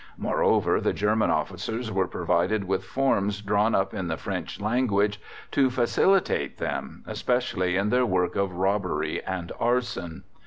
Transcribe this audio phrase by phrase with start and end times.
[0.17, 5.69] Moreover, the German officers were provided with forms drawn up in the French language to
[5.69, 10.23] facilitate them, especially in their work of robbery and arson.